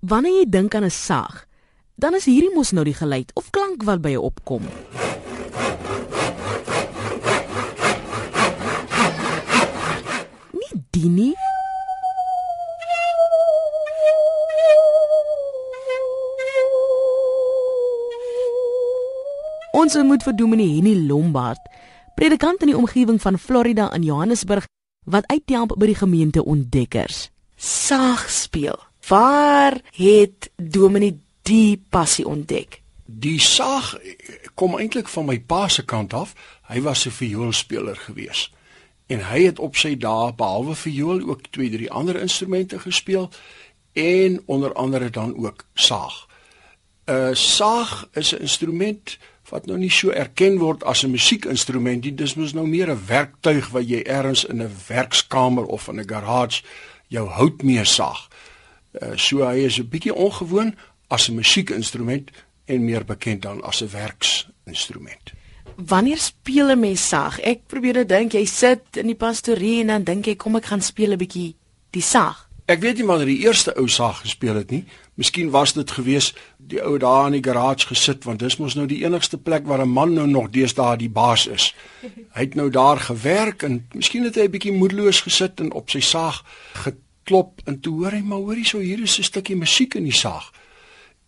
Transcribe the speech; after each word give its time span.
Wanneer 0.00 0.42
jy 0.42 0.48
dink 0.48 0.74
aan 0.74 0.84
'n 0.84 0.90
saag, 0.90 1.46
dan 1.94 2.14
is 2.14 2.24
hierdie 2.24 2.54
mos 2.54 2.72
nou 2.72 2.84
die 2.84 2.94
geluid 2.94 3.30
of 3.34 3.50
klank 3.50 3.82
wat 3.82 4.00
by 4.00 4.10
jou 4.10 4.22
opkom. 4.22 4.62
Nie 10.52 10.74
die 10.90 11.08
nie. 11.08 11.34
Ons 19.72 19.94
moet 19.94 20.22
vir 20.22 20.36
Dominee 20.36 20.74
Henny 20.76 20.94
Lombard, 21.06 21.60
predikant 22.16 22.60
in 22.60 22.66
die 22.72 22.76
omgewing 22.76 23.20
van 23.20 23.38
Florida 23.38 23.92
in 23.94 24.02
Johannesburg, 24.02 24.66
wat 25.04 25.26
uithelp 25.26 25.76
by 25.78 25.86
die 25.86 25.94
gemeente 25.94 26.44
ontdekkers. 26.44 27.30
Saag 27.56 28.30
speel. 28.30 28.76
Waar 29.08 29.80
het 29.92 30.50
Dominee 30.56 31.20
die 31.42 31.84
passie 31.88 32.26
ontdek? 32.26 32.80
Die 33.04 33.40
saag 33.40 33.94
kom 34.54 34.78
eintlik 34.78 35.08
van 35.08 35.28
my 35.28 35.38
pa 35.38 35.68
se 35.68 35.84
kant 35.84 36.14
af. 36.14 36.34
Hy 36.66 36.80
was 36.80 37.06
'n 37.06 37.10
vioolspeler 37.10 37.96
gewees. 37.96 38.52
En 39.06 39.28
hy 39.28 39.44
het 39.44 39.58
op 39.58 39.76
sy 39.76 39.96
dae 39.96 40.32
behalwe 40.34 40.74
viool 40.74 41.20
ook 41.28 41.40
twee 41.50 41.70
drie 41.70 41.90
ander 41.90 42.20
instrumente 42.20 42.78
gespeel 42.78 43.30
en 43.92 44.42
onder 44.46 44.72
andere 44.72 45.10
dan 45.10 45.36
ook 45.36 45.64
saag. 45.74 46.26
'n 47.04 47.12
uh, 47.12 47.34
Saag 47.34 48.08
is 48.12 48.32
'n 48.34 48.40
instrument 48.40 49.18
wat 49.48 49.66
nou 49.66 49.78
nie 49.78 49.90
so 49.90 50.10
erken 50.10 50.58
word 50.58 50.84
as 50.84 51.02
'n 51.02 51.10
musiekinstrument 51.10 52.04
nie. 52.04 52.14
Dis 52.14 52.34
mos 52.34 52.52
nou 52.52 52.66
meer 52.66 52.90
'n 52.90 53.06
werktuig 53.06 53.68
wat 53.68 53.88
jy 53.88 54.02
ergens 54.02 54.44
in 54.44 54.62
'n 54.62 54.76
werkskamer 54.88 55.64
of 55.64 55.88
in 55.88 56.00
'n 56.00 56.08
garage 56.08 56.62
jou 57.06 57.28
hout 57.28 57.62
mee 57.62 57.84
saag. 57.84 58.28
Uh, 59.02 59.12
so 59.16 59.44
hy 59.44 59.64
is 59.64 59.78
'n 59.78 59.88
bietjie 59.88 60.14
ongewoon 60.14 60.74
as 61.08 61.28
'n 61.28 61.34
musiekinstrument 61.34 62.30
en 62.64 62.84
meer 62.84 63.04
bekend 63.04 63.42
dan 63.42 63.62
as 63.62 63.82
'n 63.82 63.90
werksinstrument. 63.90 65.32
Wanneer 65.76 66.18
speel 66.18 66.70
'n 66.70 66.80
mens 66.80 67.08
saag? 67.08 67.40
Ek 67.40 67.66
probeer 67.66 67.92
dit 67.92 68.08
dink 68.08 68.32
jy 68.32 68.44
sit 68.44 68.82
in 68.92 69.06
die 69.06 69.14
pastorie 69.14 69.80
en 69.80 69.86
dan 69.86 70.04
dink 70.04 70.26
jy 70.26 70.36
kom 70.36 70.56
ek 70.56 70.64
gaan 70.64 70.82
speel 70.82 71.12
'n 71.12 71.18
bietjie 71.18 71.56
die 71.90 72.02
saag. 72.02 72.46
Ek 72.66 72.80
weet 72.80 72.96
nie 72.96 73.06
wanneer 73.06 73.26
die 73.26 73.44
eerste 73.44 73.76
ou 73.78 73.86
saag 73.88 74.20
gespeel 74.20 74.54
het 74.54 74.70
nie. 74.70 74.84
Miskien 75.14 75.50
was 75.50 75.72
dit 75.72 75.90
gewees 75.90 76.34
die 76.58 76.82
ou 76.82 76.98
daar 76.98 77.26
in 77.26 77.32
die 77.32 77.50
garage 77.50 77.86
gesit 77.86 78.24
want 78.24 78.38
dis 78.38 78.56
mos 78.58 78.74
nou 78.74 78.86
die 78.86 79.04
enigste 79.04 79.38
plek 79.38 79.66
waar 79.66 79.84
'n 79.84 79.88
man 79.88 80.12
nou 80.14 80.26
nog 80.26 80.50
deesdae 80.50 80.96
die 80.96 81.08
baas 81.08 81.46
is. 81.46 81.74
Hy 82.34 82.40
het 82.40 82.54
nou 82.54 82.70
daar 82.70 82.98
gewerk 82.98 83.62
en 83.62 83.86
miskien 83.92 84.24
het 84.24 84.34
hy 84.34 84.42
'n 84.42 84.50
bietjie 84.50 84.72
moedeloos 84.72 85.20
gesit 85.20 85.60
en 85.60 85.72
op 85.72 85.90
sy 85.90 86.00
saag 86.00 86.42
geklop 87.26 87.60
en 87.64 87.80
toe 87.80 87.94
hoor 87.98 88.14
hy 88.14 88.22
maar 88.22 88.38
hoorie 88.38 88.64
so 88.64 88.78
hier 88.78 89.02
is 89.02 89.18
'n 89.18 89.22
stukkie 89.22 89.56
musiek 89.56 89.94
in 89.94 90.04
die 90.04 90.14
saag. 90.14 90.52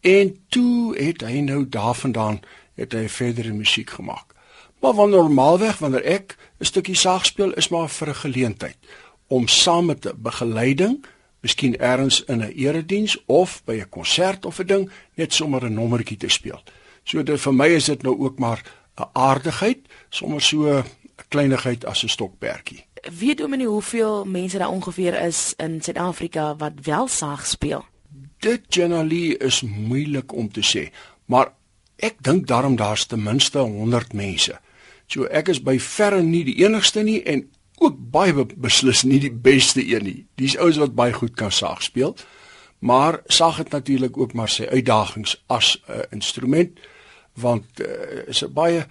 En 0.00 0.36
toe 0.48 0.96
het 0.96 1.20
hy 1.20 1.40
nou 1.40 1.68
daarvandaan 1.68 2.40
het 2.74 2.92
hy 2.92 3.08
verdere 3.08 3.52
musiek 3.52 3.90
gemaak. 3.90 4.34
Maar 4.80 4.94
wanneer 4.94 5.18
normaalweg 5.18 5.78
wanneer 5.78 6.04
ek 6.04 6.36
'n 6.60 6.64
stukkie 6.64 6.94
saag 6.94 7.26
speel 7.26 7.52
is 7.52 7.68
maar 7.68 7.88
vir 7.88 8.08
'n 8.08 8.14
geleentheid 8.14 8.76
om 9.26 9.48
saam 9.48 9.86
met 9.86 10.06
'n 10.06 10.22
begeleiding, 10.22 11.04
miskien 11.40 11.74
eers 11.82 12.24
in 12.24 12.42
'n 12.42 12.52
erediens 12.54 13.16
of 13.26 13.62
by 13.64 13.80
'n 13.80 13.88
konsert 13.88 14.46
of 14.46 14.58
'n 14.58 14.66
ding 14.66 14.90
net 15.14 15.32
sommer 15.34 15.64
'n 15.64 15.74
nommertjie 15.74 16.16
te 16.16 16.28
speel. 16.28 16.62
So 17.04 17.22
dit 17.22 17.40
vir 17.40 17.54
my 17.54 17.66
is 17.66 17.84
dit 17.84 18.02
nou 18.02 18.18
ook 18.18 18.38
maar 18.38 18.62
'n 18.96 19.10
aardigheid, 19.12 19.78
sommer 20.10 20.40
so 20.40 20.78
'n 20.78 20.84
kleinigheid 21.28 21.84
as 21.84 22.02
'n 22.02 22.08
stokperdjie. 22.08 22.87
Weet 23.18 23.40
oomenie 23.40 23.66
hoeveel 23.66 24.24
mense 24.24 24.58
daar 24.58 24.70
ongeveer 24.70 25.20
is 25.22 25.54
in 25.56 25.80
Suid-Afrika 25.82 26.56
wat 26.56 26.72
wel 26.82 27.08
saag 27.08 27.46
speel? 27.46 27.84
Dit 28.38 28.60
generally 28.68 29.30
is 29.30 29.62
moeilik 29.62 30.32
om 30.32 30.52
te 30.52 30.62
sê, 30.62 30.88
maar 31.24 31.52
ek 31.96 32.22
dink 32.22 32.46
daarom 32.46 32.76
daar's 32.76 33.06
ten 33.06 33.22
minste 33.22 33.58
100 33.58 34.12
mense. 34.12 34.58
So 35.06 35.24
ek 35.24 35.48
is 35.48 35.62
by 35.62 35.78
verre 35.80 36.22
nie 36.22 36.44
die 36.44 36.58
enigste 36.64 37.02
nie 37.02 37.22
en 37.22 37.48
ook 37.78 37.96
baie 38.10 38.46
beslis 38.56 39.02
nie 39.02 39.20
die 39.22 39.32
beste 39.32 39.82
een 39.82 40.04
nie. 40.04 40.26
Dis 40.34 40.56
ouens 40.58 40.78
wat 40.82 40.94
baie 40.94 41.12
goed 41.12 41.34
kan 41.38 41.52
saag 41.52 41.82
speel. 41.82 42.16
Maar 42.78 43.20
saag 43.26 43.56
het 43.56 43.70
natuurlik 43.70 44.18
ook 44.18 44.32
maar 44.32 44.48
sy 44.48 44.66
uitdagings 44.70 45.36
as 45.46 45.78
'n 45.86 45.92
uh, 45.92 46.02
instrument 46.10 46.78
want 47.34 47.80
uh, 47.80 48.26
is 48.26 48.42
'n 48.44 48.52
baie 48.52 48.86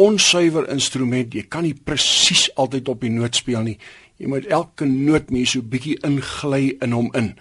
onsuiwer 0.00 0.68
instrument. 0.72 1.34
Jy 1.34 1.44
kan 1.52 1.66
nie 1.66 1.74
presies 1.74 2.48
altyd 2.56 2.88
op 2.88 3.04
die 3.04 3.12
noot 3.12 3.36
speel 3.36 3.62
nie. 3.66 3.76
Jy 4.20 4.28
moet 4.28 4.48
elke 4.52 4.88
noot 4.88 5.30
mee 5.32 5.48
so 5.48 5.64
bietjie 5.64 5.98
ingly 6.06 6.76
in 6.80 6.96
hom 6.96 7.10
in. 7.16 7.34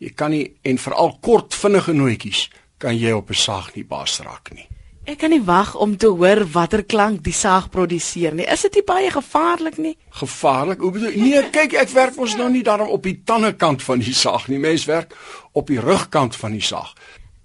Jy 0.00 0.12
kan 0.16 0.34
nie 0.34 0.46
en 0.64 0.78
veral 0.80 1.16
kort 1.22 1.54
vinnige 1.54 1.94
nootjies 1.94 2.48
kan 2.80 2.96
jy 2.96 3.12
op 3.12 3.30
'n 3.30 3.34
saag 3.34 3.74
nie 3.74 3.84
baas 3.84 4.20
raak 4.20 4.54
nie. 4.54 4.66
Ek 5.04 5.18
kan 5.18 5.30
nie 5.30 5.42
wag 5.42 5.74
om 5.74 5.96
te 5.96 6.06
hoor 6.06 6.44
watter 6.52 6.82
klank 6.84 7.22
die 7.24 7.32
saag 7.32 7.70
produseer 7.70 8.34
nie. 8.34 8.44
Is 8.46 8.62
dit 8.62 8.74
nie 8.74 8.84
baie 8.86 9.10
gevaarlik 9.10 9.78
nie? 9.78 9.96
Gevaarlik? 10.10 10.80
Hoe 10.80 10.92
bedoel 10.92 11.16
Nee, 11.16 11.42
kyk, 11.50 11.72
ek 11.72 11.88
werk 11.88 12.16
mos 12.16 12.36
nou 12.36 12.50
nie 12.50 12.62
daarom 12.62 12.88
op 12.88 13.02
die 13.02 13.22
tandekant 13.24 13.82
van 13.82 13.98
die 13.98 14.14
saag 14.14 14.48
nie. 14.48 14.58
Mens 14.58 14.84
werk 14.84 15.16
op 15.52 15.66
die 15.66 15.80
rugkant 15.80 16.36
van 16.36 16.52
die 16.52 16.62
saag. 16.62 16.94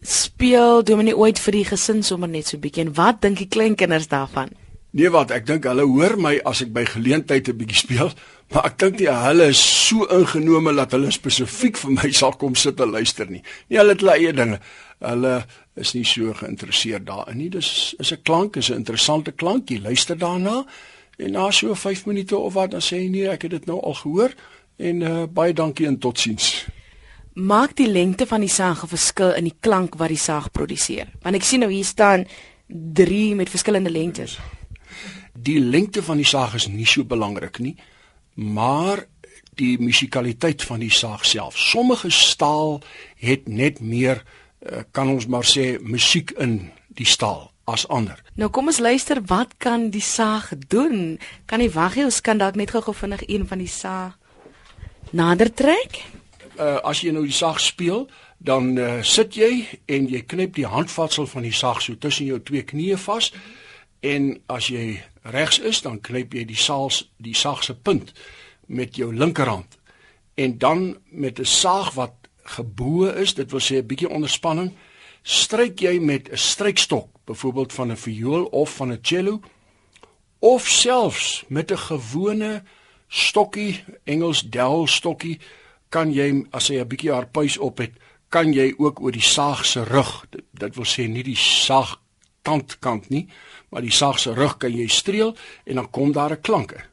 Speel 0.05 0.83
Dominee 0.85 1.17
ooit 1.17 1.39
vir 1.41 1.55
die 1.55 1.65
gesin 1.65 2.03
sommer 2.05 2.29
net 2.29 2.51
so 2.51 2.61
bietjie 2.61 2.83
en 2.85 2.93
wat 2.93 3.23
dink 3.23 3.39
die 3.41 3.49
kleinkinders 3.49 4.05
daarvan? 4.11 4.51
Nee 4.95 5.09
wat, 5.11 5.31
ek 5.33 5.47
dink 5.47 5.65
hulle 5.65 5.83
hoor 5.89 6.13
my 6.21 6.35
as 6.45 6.61
ek 6.61 6.69
by 6.75 6.83
geleentheid 6.87 7.49
'n 7.49 7.57
bietjie 7.57 7.79
speel, 7.79 8.11
maar 8.53 8.69
ek 8.69 8.77
dink 8.83 8.99
nie 8.99 9.09
hulle 9.09 9.49
is 9.49 9.59
so 9.59 10.05
ingenome 10.13 10.75
dat 10.77 10.93
hulle 10.93 11.09
spesifiek 11.11 11.81
vir 11.81 11.91
my 11.97 12.11
sal 12.11 12.37
kom 12.37 12.53
sit 12.55 12.79
en 12.79 12.93
luister 12.93 13.25
nie. 13.25 13.41
Nee, 13.67 13.79
hulle 13.81 13.97
het 13.97 14.05
hulle 14.05 14.13
eie 14.13 14.33
dinge. 14.33 14.59
Hulle 15.01 15.33
is 15.75 15.95
nie 15.97 16.05
so 16.05 16.33
geïnteresseerd 16.37 17.07
daarin 17.09 17.41
nie. 17.41 17.49
Dis 17.49 17.95
is 17.99 18.13
'n 18.13 18.21
klank, 18.21 18.55
is 18.55 18.69
'n 18.69 18.85
interessante 18.85 19.31
klank. 19.31 19.69
Jy 19.69 19.81
luister 19.81 20.17
daarna 20.17 20.65
en 21.17 21.31
na 21.31 21.51
so 21.51 21.73
5 21.73 22.05
minute 22.05 22.37
of 22.37 22.53
wat 22.53 22.71
dan 22.71 22.81
sê 22.81 23.01
jy 23.01 23.09
nee, 23.09 23.27
ek 23.27 23.41
het 23.41 23.51
dit 23.51 23.65
nou 23.65 23.81
al 23.81 23.93
gehoor 23.93 24.31
en 24.77 25.01
uh, 25.01 25.25
baie 25.25 25.53
dankie 25.53 25.87
en 25.87 25.97
totsiens. 25.97 26.65
Maak 27.35 27.75
die 27.75 27.87
lengte 27.87 28.25
van 28.27 28.39
die 28.39 28.49
saag 28.49 28.83
'n 28.83 28.87
verskil 28.87 29.35
in 29.35 29.43
die 29.43 29.57
klank 29.59 29.95
wat 29.95 30.07
die 30.07 30.17
saag 30.17 30.51
produseer? 30.51 31.07
Want 31.21 31.35
ek 31.35 31.43
sien 31.43 31.59
nou 31.59 31.71
hier 31.71 31.85
staan 31.85 32.27
3 32.67 33.35
met 33.35 33.49
verskillende 33.49 33.91
lengtes. 33.91 34.39
Die 35.33 35.59
lengte 35.59 36.03
van 36.03 36.17
die 36.17 36.25
saag 36.25 36.55
is 36.55 36.67
nie 36.67 36.85
so 36.85 37.03
belangrik 37.03 37.59
nie, 37.59 37.75
maar 38.33 39.05
die 39.55 39.77
musikaliteit 39.79 40.63
van 40.63 40.79
die 40.79 40.91
saag 40.91 41.25
self. 41.25 41.57
Sommige 41.57 42.09
staal 42.09 42.81
het 43.15 43.47
net 43.47 43.79
meer 43.79 44.23
Eh, 44.65 44.81
kan 44.91 45.09
ons 45.09 45.27
maar 45.29 45.45
sê 45.45 45.75
musiek 45.81 46.31
in 46.41 46.71
die 46.97 47.05
staal 47.05 47.51
as 47.69 47.85
ander. 47.87 48.17
Nou 48.33 48.49
kom 48.49 48.71
ons 48.71 48.81
luister 48.81 49.21
wat 49.29 49.53
kan 49.61 49.91
die 49.93 50.01
saag 50.01 50.49
doen? 50.69 51.19
Kan 51.45 51.61
jy 51.61 51.69
wag 51.73 51.97
jy 51.99 52.05
ons 52.07 52.21
kan 52.25 52.41
dalk 52.41 52.57
net 52.57 52.73
gou 52.73 52.93
vinnig 52.93 53.21
een 53.29 53.45
van 53.45 53.61
die 53.61 53.69
saag 53.69 54.17
nader 55.13 55.53
trek? 55.53 56.01
Uh 56.59 56.79
as 56.83 57.01
jy 57.01 57.11
nou 57.11 57.23
die 57.25 57.35
saag 57.35 57.59
speel, 57.59 58.07
dan 58.37 58.77
uh, 58.77 59.01
sit 59.03 59.35
jy 59.35 59.65
en 59.85 60.07
jy 60.07 60.21
knip 60.21 60.55
die 60.55 60.67
handvatsel 60.67 61.27
van 61.27 61.41
die 61.41 61.53
saag 61.55 61.81
so 61.81 61.95
tussen 61.95 62.25
jou 62.25 62.39
twee 62.39 62.63
knieë 62.63 62.97
vas. 62.97 63.31
En 64.05 64.35
as 64.47 64.67
jy 64.69 65.01
regs 65.23 65.59
is, 65.59 65.81
dan 65.81 66.01
knip 66.01 66.33
jy 66.33 66.45
die 66.45 66.59
saals 66.59 67.05
die 67.17 67.35
saag 67.35 67.63
se 67.63 67.73
punt 67.73 68.13
met 68.67 68.95
jou 68.95 69.13
linkerhand. 69.15 69.79
En 70.35 70.57
dan 70.57 70.97
met 71.09 71.39
'n 71.39 71.45
saag 71.45 71.93
wat 71.93 72.13
gebo 72.43 73.05
is, 73.05 73.33
dit 73.33 73.51
wil 73.51 73.59
sê 73.59 73.75
'n 73.77 73.87
bietjie 73.87 74.09
onderspanning, 74.09 74.73
stryk 75.23 75.79
jy 75.79 75.99
met 75.99 76.29
'n 76.31 76.37
strykstok, 76.37 77.09
byvoorbeeld 77.25 77.73
van 77.73 77.91
'n 77.91 77.97
viool 77.97 78.45
of 78.45 78.75
van 78.75 78.91
'n 78.91 78.99
cello, 79.01 79.41
of 80.39 80.67
selfs 80.67 81.43
met 81.47 81.71
'n 81.71 81.77
gewone 81.77 82.63
stokkie, 83.07 83.83
Engels 84.03 84.41
dowel 84.41 84.87
stokkie, 84.87 85.39
kan 85.89 86.11
jy 86.13 86.45
as 86.51 86.67
jy 86.67 86.79
'n 86.79 86.87
bietjie 86.87 87.11
harpuis 87.11 87.57
op 87.57 87.77
het, 87.77 87.91
kan 88.29 88.53
jy 88.53 88.73
ook 88.77 89.01
oor 89.01 89.11
die 89.11 89.21
saag 89.21 89.65
se 89.65 89.83
rug, 89.83 90.25
dit, 90.29 90.43
dit 90.51 90.75
wil 90.75 90.85
sê 90.85 91.07
nie 91.07 91.23
die 91.23 91.37
saag 91.39 91.99
kantkant 92.43 93.09
nie, 93.09 93.27
maar 93.69 93.81
die 93.81 93.91
saag 93.91 94.19
se 94.19 94.33
rug 94.33 94.57
kan 94.57 94.71
jy 94.71 94.87
streel 94.87 95.35
en 95.65 95.75
dan 95.75 95.89
kom 95.89 96.11
daar 96.11 96.31
'n 96.31 96.41
klanke. 96.41 96.83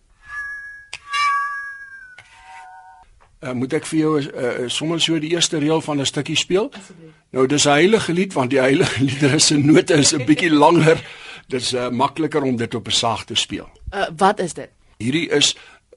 Uh, 3.42 3.52
moet 3.52 3.72
ek 3.72 3.86
vir 3.86 3.98
jou 3.98 4.20
uh, 4.22 4.68
sommer 4.70 5.00
so 5.00 5.18
die 5.18 5.32
eerste 5.34 5.58
reël 5.58 5.80
van 5.80 5.98
'n 6.00 6.06
stukkie 6.06 6.36
speel? 6.36 6.70
Asseblief. 6.70 7.14
Nou 7.30 7.46
dis 7.46 7.64
'n 7.66 7.70
heilige 7.70 8.12
lied 8.12 8.32
want 8.32 8.50
die 8.50 8.60
heilige 8.60 9.04
liedere 9.08 9.38
se 9.38 9.56
note 9.56 9.94
is 9.94 10.12
'n 10.14 10.24
bietjie 10.24 10.50
langer. 10.50 11.02
Dis 11.48 11.72
uh, 11.72 11.88
makliker 11.90 12.42
om 12.42 12.56
dit 12.56 12.74
op 12.74 12.86
'n 12.86 12.90
saag 12.90 13.24
te 13.24 13.34
speel. 13.34 13.68
Uh, 13.90 14.06
wat 14.16 14.38
is 14.38 14.54
dit? 14.54 14.70
Hierdie 14.98 15.28
is 15.28 15.56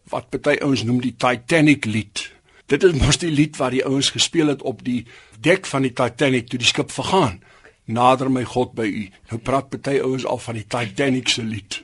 wat 0.09 0.30
party 0.30 0.57
ouens 0.62 0.83
noem 0.83 1.01
die 1.01 1.15
Titanic 1.18 1.86
lied. 1.86 2.34
Dit 2.65 2.83
is 2.83 2.95
mos 2.97 3.19
die 3.21 3.31
lied 3.31 3.57
wat 3.62 3.75
die 3.75 3.83
ouens 3.85 4.09
gespeel 4.09 4.50
het 4.50 4.63
op 4.65 4.81
die 4.85 5.03
dek 5.45 5.67
van 5.69 5.85
die 5.85 5.94
Titanic 5.94 6.50
toe 6.50 6.59
die 6.59 6.67
skip 6.67 6.91
vergaan. 6.91 7.41
Nader 7.85 8.31
my 8.31 8.44
God 8.44 8.73
by 8.73 8.88
u. 8.89 9.03
Nou 9.29 9.41
praat 9.41 9.69
party 9.69 10.00
ouens 10.01 10.25
al 10.25 10.41
van 10.41 10.57
die 10.57 10.65
Titanic 10.65 11.29
se 11.29 11.44
lied. 11.45 11.83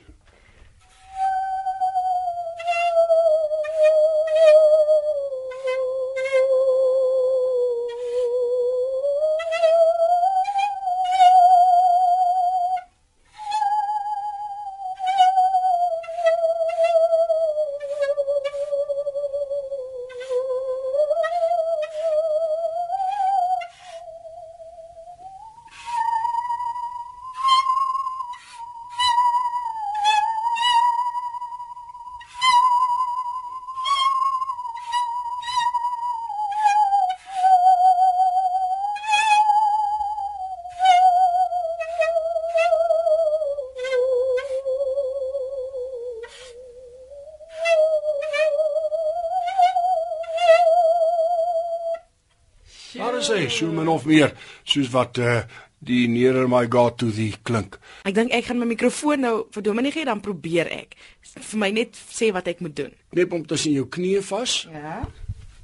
Is 53.22 53.30
hy, 53.32 53.48
so 53.48 53.70
min 53.72 53.88
of 53.88 54.04
meer 54.08 54.32
soos 54.64 54.90
wat 54.94 55.18
uh 55.22 55.42
die 55.82 56.04
nearer 56.06 56.46
my 56.46 56.60
God 56.70 56.94
to 57.00 57.08
thee 57.10 57.34
klink. 57.42 57.74
Ek 58.06 58.14
dink 58.14 58.30
ek 58.30 58.44
gaan 58.46 58.60
my 58.60 58.68
mikrofoon 58.70 59.24
nou 59.24 59.32
vir 59.50 59.64
Dominee 59.66 59.90
gee 59.90 60.04
dan 60.06 60.20
probeer 60.22 60.68
ek. 60.70 60.92
Vir 61.34 61.58
my 61.58 61.70
net 61.74 61.98
sê 61.98 62.28
wat 62.34 62.46
ek 62.52 62.60
moet 62.62 62.76
doen. 62.78 62.92
Knep 63.10 63.34
hom 63.34 63.42
tussen 63.50 63.74
jou 63.74 63.88
knieë 63.90 64.22
vas. 64.28 64.52
Ja. 64.70 65.00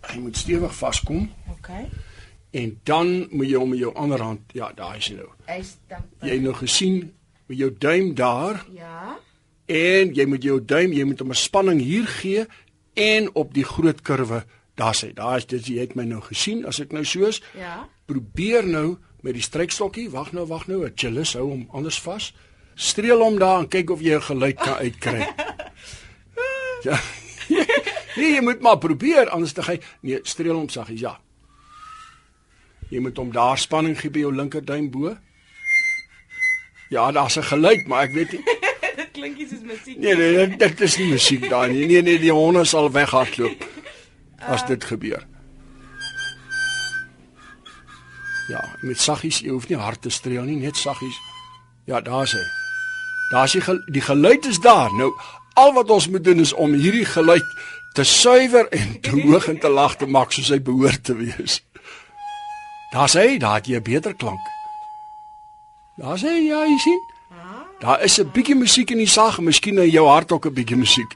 Hy 0.08 0.18
moet 0.24 0.36
stewig 0.40 0.74
vaskom 0.74 1.28
Okay. 1.54 1.86
en 2.58 2.74
dan 2.84 3.28
moet 3.30 3.46
jy 3.50 3.58
hom 3.62 3.70
met 3.70 3.78
jou 3.78 3.92
ander 3.94 4.22
hand, 4.24 4.40
ja, 4.54 4.72
daar 4.74 4.96
is 4.98 5.06
hy 5.12 5.16
nou. 5.20 5.28
Hy's 5.46 5.76
dan 5.88 6.02
Jy 6.22 6.34
het 6.34 6.42
nou 6.42 6.54
gesien 6.54 7.12
met 7.46 7.58
jou 7.58 7.70
duim 7.78 8.14
daar 8.14 8.64
Ja. 8.74 9.16
en 9.68 10.14
jy 10.14 10.26
moet 10.26 10.42
jou 10.42 10.58
duim, 10.64 10.92
jy 10.92 11.04
moet 11.04 11.18
hom 11.20 11.30
'n 11.30 11.34
spanning 11.34 11.80
hier 11.80 12.06
gee 12.06 12.46
en 12.96 13.28
op 13.34 13.54
die 13.54 13.64
groot 13.64 14.02
kurwe, 14.02 14.42
daar's 14.78 15.02
hy. 15.02 15.12
Daar 15.16 15.36
is 15.40 15.46
dit 15.50 15.66
jy 15.66 15.82
het 15.82 15.94
my 15.98 16.06
nou 16.08 16.20
gesien 16.24 16.64
as 16.68 16.80
ek 16.82 16.94
nou 16.94 17.04
soos 17.04 17.42
Ja. 17.58 17.88
probeer 18.06 18.66
nou 18.66 18.96
met 19.22 19.34
die 19.34 19.42
strykstokkie, 19.42 20.08
wag 20.14 20.32
nou, 20.32 20.46
wag 20.46 20.68
nou, 20.70 20.86
chillis 20.94 21.34
hou 21.34 21.48
hom 21.50 21.66
anders 21.74 21.98
vas. 22.00 22.32
Streel 22.78 23.18
hom 23.18 23.38
daar 23.38 23.58
en 23.64 23.68
kyk 23.68 23.90
of 23.90 24.00
jy 24.00 24.14
'n 24.14 24.22
geluid 24.22 24.56
kan 24.56 24.74
uitkry. 24.78 25.26
ja. 26.88 26.98
nee, 28.18 28.34
jy 28.34 28.40
moet 28.40 28.60
maar 28.60 28.78
probeer 28.78 29.28
anders 29.28 29.54
dan 29.54 29.64
hy 29.64 29.80
nee, 30.00 30.20
streel 30.22 30.54
hom 30.54 30.68
saggies, 30.68 31.00
ja. 31.00 31.18
Jy 32.90 33.00
moet 33.00 33.16
hom 33.16 33.32
daar 33.32 33.58
spanning 33.58 33.98
gee 33.98 34.10
by 34.10 34.20
jou 34.20 34.32
linkerduim 34.34 34.90
bo. 34.90 35.16
Ja, 36.90 37.10
daar's 37.12 37.36
'n 37.36 37.42
geluid, 37.42 37.86
maar 37.86 38.04
ek 38.04 38.12
weet 38.12 38.32
nie 38.32 38.44
Dit 38.98 39.10
klink 39.12 39.36
nie 39.38 39.46
soos 39.48 39.62
musiek. 39.62 39.98
Nee, 39.98 40.14
nee, 40.14 40.46
dit, 40.46 40.58
dit 40.58 40.80
is 40.80 40.96
nie 40.98 41.08
musiek 41.10 41.48
daar 41.50 41.68
nie. 41.68 41.86
Nee, 41.86 42.02
nee, 42.02 42.18
die 42.18 42.32
honde 42.32 42.64
sal 42.64 42.90
weghardloop 42.90 43.77
as 44.46 44.66
dit 44.66 44.84
gebeur. 44.84 45.26
Ja, 48.48 48.64
met 48.80 49.00
saggies, 49.00 49.42
jy 49.44 49.52
hoef 49.52 49.68
nie 49.68 49.76
hard 49.76 50.02
te 50.02 50.10
streel 50.10 50.46
nie, 50.48 50.56
net 50.56 50.76
saggies. 50.76 51.16
Ja, 51.84 52.00
daar's 52.00 52.32
hy. 52.32 52.44
Daar's 53.30 53.52
die 53.52 53.60
gel 53.60 53.82
die 53.92 54.00
geluid 54.00 54.46
is 54.46 54.60
daar. 54.64 54.92
Nou, 54.96 55.12
al 55.54 55.72
wat 55.76 55.90
ons 55.90 56.08
moet 56.08 56.24
doen 56.24 56.40
is 56.40 56.52
om 56.52 56.72
hierdie 56.72 57.04
geluid 57.04 57.44
te 57.92 58.04
suiwer 58.04 58.68
en 58.68 59.00
te 59.00 59.10
hoog 59.24 59.48
en 59.48 59.58
te 59.58 59.68
lag 59.68 59.96
te 59.96 60.06
maak 60.06 60.32
soos 60.32 60.48
hy 60.48 60.60
behoort 60.64 61.04
te 61.04 61.16
wees. 61.16 61.60
Daar's 62.92 63.18
hy, 63.20 63.36
daar 63.38 63.60
het 63.60 63.68
jy 63.68 63.76
'n 63.76 63.84
beter 63.84 64.14
klank. 64.16 64.40
Daar's 66.00 66.22
hy, 66.22 66.36
ja, 66.48 66.64
jy 66.64 66.78
sien. 66.78 67.00
Daar 67.78 68.02
is 68.02 68.18
'n 68.18 68.30
bietjie 68.32 68.56
musiek 68.56 68.90
in 68.90 68.98
die 68.98 69.06
sag, 69.06 69.40
miskien 69.40 69.78
in 69.78 69.90
jou 69.90 70.06
hart 70.08 70.32
ook 70.32 70.46
'n 70.46 70.52
bietjie 70.52 70.76
musiek. 70.76 71.12